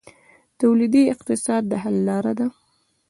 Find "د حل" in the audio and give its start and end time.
1.67-1.95